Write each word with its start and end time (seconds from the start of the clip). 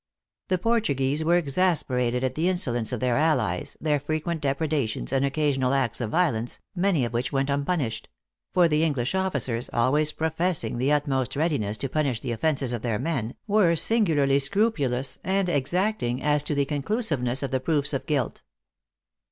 The 0.47 0.57
Portuguese 0.57 1.23
were 1.23 1.37
exasperated 1.37 2.23
at 2.23 2.33
the 2.33 2.49
insolence 2.49 2.91
of 2.91 2.99
their 3.01 3.17
allies, 3.17 3.77
their 3.79 3.99
frequent 3.99 4.41
depredations 4.41 5.13
and 5.13 5.23
occasional 5.23 5.75
acts 5.75 6.01
of 6.01 6.09
violence, 6.09 6.59
many 6.75 7.05
of 7.05 7.13
which 7.13 7.31
went 7.31 7.51
unpunished; 7.51 8.09
for 8.51 8.67
the 8.67 8.83
English 8.83 9.13
officers, 9.13 9.69
always 9.71 10.11
professing 10.11 10.79
the 10.79 10.91
utmost 10.91 11.35
rea 11.35 11.49
diness 11.49 11.77
to 11.77 11.87
punish 11.87 12.19
the 12.19 12.31
offences 12.31 12.73
of 12.73 12.81
their 12.81 12.97
men, 12.97 13.35
were 13.45 13.73
singu 13.73 14.15
larly 14.15 14.41
scrupulous 14.41 15.19
and 15.23 15.49
exacting 15.49 16.19
as 16.23 16.41
to 16.41 16.55
the 16.55 16.65
collusiveness 16.65 17.43
of 17.43 17.51
the 17.51 17.59
proofs 17.59 17.93
of 17.93 18.07
guilt. 18.07 18.41